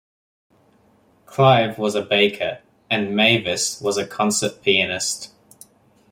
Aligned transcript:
Clive 1.27 1.77
was 1.77 1.93
a 1.93 2.01
baker 2.01 2.61
and 2.89 3.15
Mavis 3.15 3.79
was 3.79 3.97
a 3.99 4.07
concert 4.07 4.63
pianist. 4.63 5.29